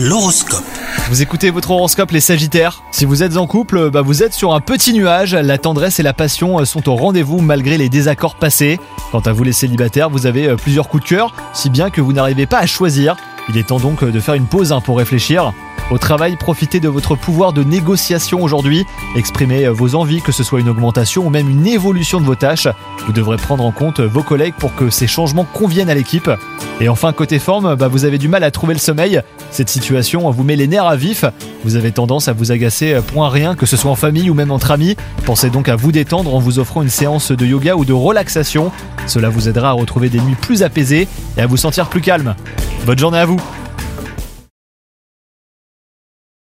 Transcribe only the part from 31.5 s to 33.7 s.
Vous avez tendance à vous agacer euh, point rien, que